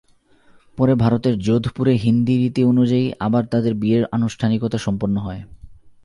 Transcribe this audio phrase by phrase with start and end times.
[0.77, 5.41] পরে ভারতের যোধপুরে হিন্দি রীতি অনুযায়ী আবার তাঁদের বিয়ের আনুষ্ঠানিকতা সম্পন্ন হয়।